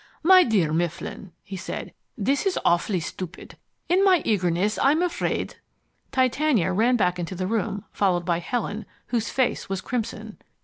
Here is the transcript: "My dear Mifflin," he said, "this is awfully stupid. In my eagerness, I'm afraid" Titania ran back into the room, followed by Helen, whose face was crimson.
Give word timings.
"My 0.23 0.41
dear 0.43 0.73
Mifflin," 0.73 1.31
he 1.43 1.55
said, 1.55 1.93
"this 2.17 2.47
is 2.47 2.57
awfully 2.65 2.99
stupid. 2.99 3.55
In 3.87 4.03
my 4.03 4.23
eagerness, 4.25 4.79
I'm 4.81 5.03
afraid" 5.03 5.57
Titania 6.19 6.73
ran 6.73 6.95
back 6.95 7.19
into 7.19 7.35
the 7.35 7.45
room, 7.45 7.85
followed 7.91 8.25
by 8.25 8.39
Helen, 8.39 8.87
whose 9.09 9.29
face 9.29 9.69
was 9.69 9.79
crimson. 9.79 10.39